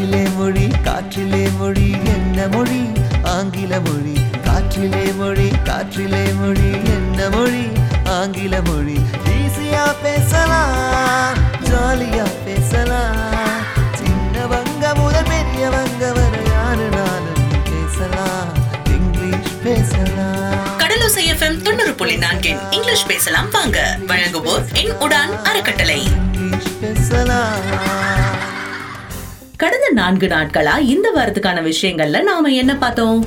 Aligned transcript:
காற்றிலே 0.00 0.36
மொழி 0.36 0.66
காற்றிலே 0.84 1.56
மொழி 1.58 1.90
என்ன 2.04 2.48
மொழி? 2.48 2.92
ஆங்கில 3.22 3.80
மொழி. 3.80 4.14
காற்றிலே 4.44 5.16
மொழி 5.16 5.48
காற்றிலே 5.64 6.22
மொழி 6.34 6.70
என்ன 6.84 7.28
மொழி? 7.28 7.66
ஆங்கில 8.04 8.62
மொழி. 8.62 8.98
ஈஸியா 9.24 9.94
பேசலாம் 10.02 11.36
ஜாலியா 11.64 12.26
பேசலாம். 12.44 13.16
சின்னவங்க 13.98 14.94
முதல் 14.94 15.22
பெரியவங்க 15.22 16.12
வரை 16.12 16.44
யாரு 16.52 16.88
நானும் 16.88 17.44
பேசலாம் 17.64 18.48
இங்கிலீஷ் 18.84 19.52
பேசலாம். 19.64 20.78
கடலோசை 20.78 21.34
எஃப்எம் 21.34 21.62
தொண்ணூறு 21.62 21.94
புள்ளி 21.94 22.16
நான்கின் 22.16 22.58
இங்கிலீஷ் 22.70 23.06
பேசலாம் 23.06 23.50
வாங்க. 23.50 23.98
வழங்குவோர் 24.08 24.72
என் 24.72 24.92
உடான் 24.92 25.42
அறக்கட்டளை. 25.42 26.02
இங்கிலீஷ் 26.32 26.80
பேசலாம். 26.80 27.89
கடந்த 29.60 29.88
நான்கு 29.90 30.26
நாட்களா 30.26 30.78
இந்த 30.78 31.12
வாரத்துக்கான 31.16 31.58
விஷயங்கள்ல 31.62 32.22
நாம 32.22 32.48
என்ன 32.48 32.76
பார்த்தோம்? 32.76 33.20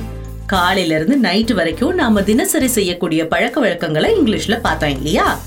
காலையில 0.46 0.94
இருந்து 0.94 1.16
நைட் 1.16 1.52
வரைக்கும் 1.52 1.94
நாம 1.94 2.22
தினசரி 2.22 2.66
செய்யக்கூடிய 2.66 3.26
பழக்க 3.26 3.60
வழக்கங்களை 3.60 4.10
இங்கிலீஷ்ல 4.14 4.60
பார்த்தோம் 4.60 4.90
இல்லையா? 4.90 5.38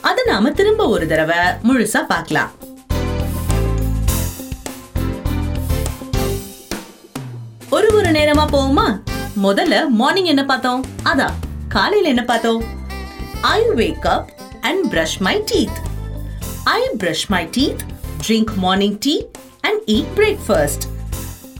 அத 0.00 0.24
நாம 0.26 0.50
திரும்ப 0.50 0.88
ஒரு 0.88 1.06
தடவை 1.06 1.36
முழுசா 1.36 2.06
பார்க்கலாம். 2.06 2.52
ஒரு 7.70 7.94
ஒரு 7.94 8.10
நேரமா 8.10 8.46
போவோமா? 8.52 8.86
முதல்ல 9.42 9.88
மார்னிங் 9.88 10.24
என்ன 10.24 10.44
பார்த்தோம்? 10.44 10.84
அதான் 11.04 11.36
காலையில 11.68 12.08
என்ன 12.08 12.24
பார்த்தோம்? 12.24 12.62
I 13.40 13.60
wake 13.74 14.06
up 14.06 14.30
and 14.60 14.92
brush 14.92 15.18
my 15.18 15.42
teeth 15.52 15.80
I 16.64 16.80
brush 16.98 17.26
my 17.28 17.48
teeth 17.58 17.82
drink 18.28 18.54
morning 18.56 18.98
tea 18.98 19.14
and 19.66 19.80
eat 19.86 20.08
breakfast. 20.14 20.88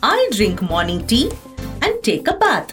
I 0.05 0.30
drink 0.33 0.62
morning 0.62 1.01
tea 1.06 1.24
and 1.83 1.95
take 2.02 2.29
a 2.29 2.37
bath. 2.37 2.70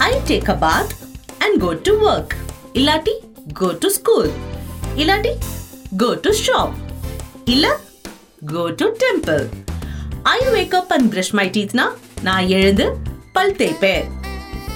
I 0.00 0.12
take 0.24 0.48
a 0.48 0.56
bath 0.56 0.92
and 1.40 1.60
go 1.60 1.74
to 1.86 1.92
work. 2.00 2.36
Ilati, 2.74 3.16
go 3.54 3.74
to 3.74 3.90
school. 3.90 4.28
Ilati, 4.96 5.34
go 5.96 6.14
to 6.16 6.32
shop. 6.34 6.74
Illa, 7.46 7.72
go 8.46 8.64
to 8.72 8.86
temple. 8.96 9.44
I 10.26 10.40
wake 10.52 10.74
up 10.74 10.90
and 10.90 11.10
brush 11.10 11.32
my 11.34 11.48
teeth 11.48 11.74
na 11.74 11.86
நான் 12.26 12.46
எழுந்து 12.58 12.84
பல் 13.34 13.54
தேய்ப்பேன் 13.60 14.04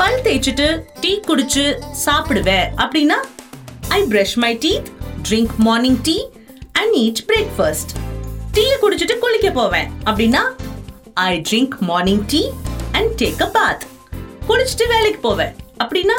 பல் 0.00 0.18
தேய்ச்சிட்டு 0.24 0.66
tea 1.02 1.12
குடிச்சு 1.28 1.64
சாப்பிடுவேன் 2.04 2.66
அப்படின்னா 2.82 3.18
I 3.96 4.00
brush 4.12 4.34
my 4.44 4.52
teeth 4.64 4.88
drink 5.28 5.54
morning 5.66 5.98
tea 6.08 6.16
and 6.80 6.94
eat 7.04 7.22
breakfast 7.30 7.92
டீயை 8.58 8.76
குடிச்சிட்டு 8.82 9.14
குளிக்க 9.22 9.48
போவேன். 9.58 9.88
அப்படின்னா 10.08 10.40
I 11.24 11.32
drink 11.48 11.74
morning 11.88 12.22
tea 12.32 12.40
and 12.98 13.10
take 13.20 13.42
a 13.46 13.48
bath 13.56 13.82
குளிச்சிட்டு 14.48 14.86
வேலைக்கு 14.92 15.20
போவேன். 15.26 15.52
அப்படின்னா 15.82 16.16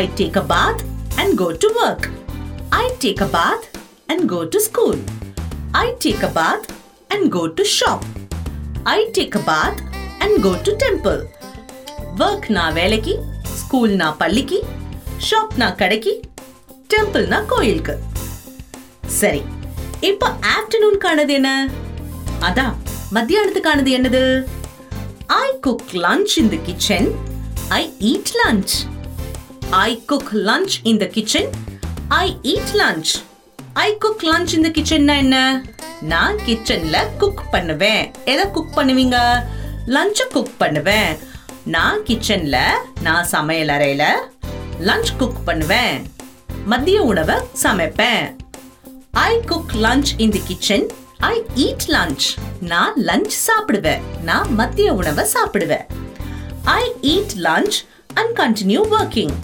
I 0.00 0.02
take 0.18 0.36
a 0.40 0.44
bath 0.52 0.82
and 1.16 1.32
go 1.40 1.48
to 1.62 1.68
work 1.84 2.06
I 2.82 2.84
take 3.04 3.22
a 3.26 3.28
bath 3.36 3.64
and 4.06 4.24
go 4.32 4.38
to 4.54 4.58
school 4.58 5.00
I 5.72 5.86
take 6.04 6.24
a 6.28 6.30
bath 6.38 6.68
and 7.08 7.26
go 7.36 7.42
to 7.58 7.66
shop 7.78 8.04
I 8.94 8.98
take 9.18 9.36
a 9.40 9.42
bath 9.50 9.80
and 10.18 10.38
go 10.46 10.52
to 10.68 10.74
temple 10.84 11.20
work 12.18 12.48
நான் 12.58 12.72
வேலைக்கு 12.72 13.16
school 13.62 13.94
நான் 14.02 14.16
பள்ளிக்கு 14.16 14.60
shop 15.30 15.54
நான் 15.56 15.76
கடைக்கு 15.82 16.14
temple 16.94 17.26
நான் 17.34 17.46
கோயிலுக்கு. 17.46 17.96
சரி 19.20 19.42
இப்போ 20.08 20.28
ஆஃப்டர்நூன்கானது 20.54 21.32
என்ன? 21.38 21.50
அதான் 22.40 22.74
மத்தியானத்துக்கானது 23.14 23.90
என்னது? 23.96 24.22
I 25.26 25.46
cook 25.60 25.92
lunch 25.92 26.34
in 26.40 26.48
the 26.48 26.58
kitchen 26.62 27.08
I 27.68 27.82
eat 28.10 28.32
lunch 28.40 28.74
I 29.70 30.02
cook 30.06 30.32
lunch 30.48 30.74
in 30.82 31.00
the 31.02 31.08
kitchen 31.16 31.48
I 32.08 32.36
eat 32.42 32.74
lunch 32.80 33.12
I 33.72 33.96
cook 33.98 34.24
lunch 34.32 34.52
in 34.56 34.66
the 34.66 34.72
கிச்சன்னா 34.76 35.16
என்ன? 35.16 35.64
நான் 36.00 36.36
கிச்சன்ல 36.46 36.96
குக் 37.18 37.42
பண்ணுவேன். 37.50 38.04
எதை 38.24 38.44
குக் 38.50 38.76
பண்ணுவீங்க? 38.76 39.18
லஞ்ச 39.86 40.26
குக் 40.32 40.54
பண்ணுவேன். 40.58 41.18
நான் 41.64 42.00
கிச்சன்ல 42.00 42.56
நான் 43.00 43.24
சமையல் 43.24 43.68
அறையில 43.68 44.04
லஞ்ச் 44.80 45.12
குக் 45.18 45.44
பண்ணுவேன். 45.44 45.98
மதிய 46.66 47.02
உணவை 47.02 47.34
சமைப்பேன். 47.62 48.26
I 49.14 49.40
cook 49.40 49.72
lunch 49.74 50.10
in 50.16 50.30
the 50.30 50.42
kitchen 50.46 50.90
I 51.18 51.44
eat 51.54 51.84
lunch 51.86 52.26
நான் 52.60 53.02
லஞ்ச் 53.04 53.30
சாப்பிடுவேன். 53.46 54.00
நான் 54.22 54.54
மதிய 54.54 54.94
உணவை 54.94 55.26
சாப்பிடுவேன். 55.34 55.86
I 56.64 56.92
eat 57.02 57.34
lunch 57.36 57.76
and 58.14 58.38
continue 58.38 58.80
working 58.90 59.34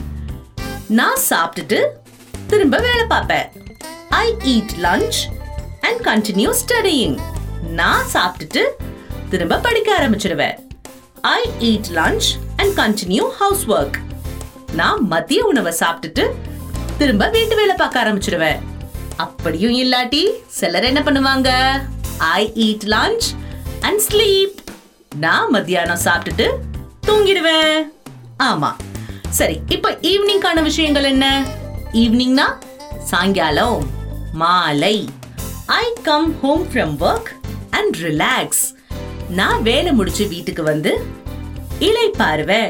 நான் 0.89 1.19
சாப்பிட்டுட்டு 1.29 1.85
திரும்ப 2.47 2.79
வேலை 2.79 3.05
பார்ப்பேன். 3.05 3.53
I 4.09 4.35
eat 4.45 4.75
lunch 4.83 5.19
and 5.81 6.01
continue 6.01 6.55
studying 6.63 7.19
நான் 7.61 8.05
சாப்பிட்டுட்டு 8.13 8.63
திரும்ப 9.31 9.59
படிக்க 9.59 9.99
ஆரம்பிச்சிடுவேன். 9.99 10.59
I 11.21 11.51
eat 11.61 11.95
lunch 11.95 12.29
and 12.57 12.79
continue 12.79 13.29
house 13.29 13.69
work 13.69 13.99
நான் 14.73 15.07
மதிய 15.07 15.45
உணவை 15.45 15.75
சாப்பிட்டுட்டு 15.81 16.31
திரும்ப 16.99 17.29
வீட்டு 17.29 17.57
வேலை 17.57 17.75
பார்க்க 17.75 18.05
ஆரம்பிச்சிடுவேன். 18.05 18.69
அப்படியும் 19.25 19.77
இல்லாட்டி 19.83 20.23
சிலர் 20.59 20.89
என்ன 20.91 21.01
பண்ணுவாங்க? 21.07 21.51
I 22.39 22.43
eat 22.67 22.87
lunch 22.95 23.27
and 23.89 24.03
sleep 24.09 24.59
நான் 25.25 25.51
மத்தியானம் 25.55 26.05
சாப்பிட்டுட்டு 26.07 26.47
தூங்கிடுவேன். 27.07 27.79
ஆமா. 28.49 28.71
சரி 29.39 29.57
இப்போ 29.77 29.91
ஈவினிங்கான 30.11 30.59
விஷயங்கள் 30.69 31.09
என்ன? 31.13 31.27
ஈவினிங்னா 32.03 32.47
சாயங்காலம் 33.11 33.81
மாலை. 34.43 34.97
I 35.81 35.87
come 36.09 36.29
home 36.43 36.65
from 36.71 36.95
work 37.09 37.31
and 37.79 37.97
relax 38.07 38.65
நான் 39.39 39.61
வேலை 39.69 39.93
முடிச்சு 39.99 40.25
வீட்டுக்கு 40.35 40.63
வந்து 40.71 40.93
இலை 41.89 42.09
பார்வை 42.21 42.63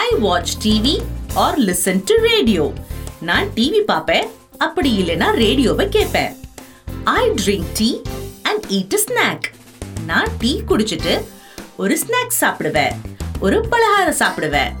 I 0.00 0.06
watch 0.24 0.52
TV 0.64 0.96
or 1.44 1.58
listen 1.68 2.04
to 2.10 2.16
radio 2.30 2.64
நான் 3.28 3.48
டிவி 3.56 3.80
பார்ப்பேன். 3.92 4.28
அப்படி 4.66 4.90
இல்லைன்னா 5.00 5.28
ரேடியோவை 5.42 5.84
கேட்பேன். 5.96 6.32
I 7.04 7.22
drink 7.42 7.70
tea 7.78 7.88
and 8.48 8.64
eat 8.76 8.96
snack 9.04 9.46
நான் 10.08 10.30
டீ 10.38 10.50
குடிச்சிட்டு 10.70 11.14
ஒரு 11.82 11.94
ஸ்நாக் 12.02 12.34
சாப்பிடுவேன். 12.40 12.94
ஒரு 13.46 13.58
பலகாரம் 13.72 14.18
சாப்பிடுவேன். 14.22 14.72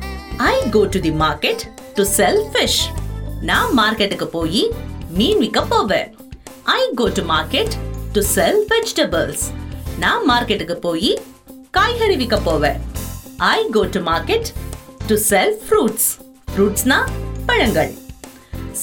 I 0.52 0.56
go 0.74 0.82
to 0.94 1.00
the 1.06 1.12
market 1.22 1.62
to 1.94 2.04
sell 2.18 2.40
fish 2.50 2.80
நான் 3.50 3.70
மார்க்கெட்டுக்கு 3.78 4.28
போய் 4.36 4.62
மீன் 5.18 5.40
விற்க 5.44 5.60
போவேன். 5.72 6.08
I 6.78 6.82
go 7.00 7.06
to 7.18 7.24
market 7.32 7.74
to 8.14 8.22
sell 8.34 8.60
vegetables 8.72 9.44
நான் 10.04 10.24
மார்க்கெட்டுக்கு 10.30 10.76
போய் 10.86 11.10
காய்கறி 11.78 12.16
விற்க 12.22 12.36
போவேன். 12.48 12.78
I 13.54 13.58
go 13.76 13.84
to 13.96 14.02
market 14.10 14.50
to 15.08 15.16
sell 15.30 15.56
fruits 15.64 16.10
ஃப்ரூட்ஸ்னா 16.52 17.00
பழங்கள். 17.48 17.92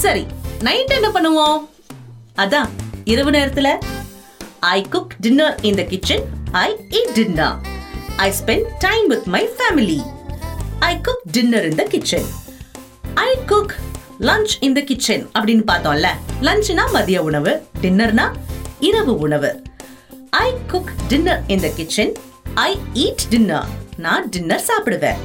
சரி 0.01 0.25
நைட் 0.65 0.91
என்ன 0.91 1.07
பண்ணுவோம்? 1.15 1.59
அதான் 2.35 2.69
இரவு 3.03 3.31
நேரத்துல 3.31 3.67
I 4.59 4.85
cook 4.89 5.13
dinner 5.19 5.55
in 5.61 5.75
the 5.75 5.83
kitchen 5.83 6.23
I 6.51 6.75
eat 6.89 7.11
dinner 7.13 7.55
I 8.15 8.31
spend 8.39 8.65
time 8.79 9.07
with 9.07 9.25
my 9.25 9.49
family 9.57 9.99
I 10.79 11.01
cook 11.01 11.21
dinner 11.31 11.63
in 11.63 11.75
the 11.75 11.83
kitchen 11.83 12.25
I 13.13 13.37
cook 13.45 13.73
lunch 14.19 14.55
in 14.59 14.73
the 14.73 14.81
kitchen 14.81 15.29
அப்படின்னு 15.39 15.63
பார்த்தோம்ல. 15.71 16.07
லஞ்ச்னா 16.41 16.91
மதிய 16.91 17.21
உணவு 17.21 17.63
டின்னர்னா 17.81 18.35
இரவு 18.79 19.17
உணவு. 19.17 19.63
I 20.29 20.53
cook 20.67 20.91
dinner 21.07 21.43
in 21.47 21.59
the 21.59 21.69
kitchen 21.75 22.13
I 22.53 22.77
eat 22.93 23.25
dinner 23.29 23.65
நான் 23.97 24.29
dinner 24.29 24.63
சாப்பிடுவேன். 24.67 25.15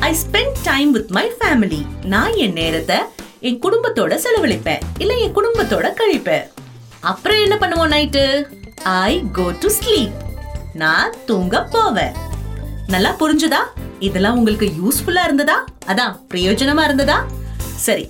I 0.00 0.14
spend 0.14 0.56
time 0.62 0.90
with 0.90 1.10
my 1.10 1.30
family 1.40 1.86
நான் 2.04 2.34
என் 2.34 2.52
நேரத்தை 2.52 2.96
என் 3.48 3.58
குடும்பத்தோட 3.64 4.14
செலவழிப்பேன் 4.24 4.84
இல்ல 5.02 5.12
என் 5.22 5.34
குடும்பத்தோட 5.38 5.86
கழிப்பேன். 5.98 6.44
அப்புறம் 7.10 7.40
என்ன 7.44 7.56
பண்ணுவோம் 7.62 7.90
night 7.94 8.22
I 8.82 9.12
go 9.38 9.44
to 9.62 9.68
sleep 9.78 10.14
நான் 10.82 11.12
தூங்க 11.28 11.60
போவேன். 11.74 12.14
நல்லா 12.94 13.10
புரிஞ்சுதா? 13.22 13.60
இதெல்லாம் 14.08 14.38
உங்களுக்கு 14.40 14.68
யூஸ்ஃபுல்லா 14.80 15.24
இருந்ததா? 15.28 15.58
அதான் 15.92 16.16
பிரயோஜனமா 16.34 16.84
இருந்ததா? 16.88 17.18
சரி 17.86 18.06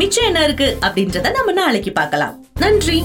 மிச்சம் 0.00 0.28
என்ன 0.30 0.44
இருக்கு 0.48 0.70
அப்படின்றத 0.86 1.34
நம்ம 1.38 1.52
நாளைக்கு 1.62 1.92
பார்க்கலாம். 1.92 2.34
நன்றி. 2.64 3.00